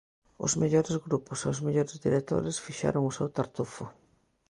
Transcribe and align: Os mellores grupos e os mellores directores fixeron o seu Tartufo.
Os 0.45 0.53
mellores 0.61 0.95
grupos 1.05 1.37
e 1.41 1.47
os 1.53 1.59
mellores 1.65 2.01
directores 2.05 2.61
fixeron 2.65 3.03
o 3.09 3.15
seu 3.17 3.27
Tartufo. 3.37 3.85